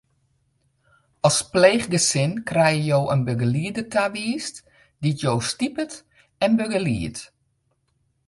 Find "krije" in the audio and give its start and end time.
2.49-2.83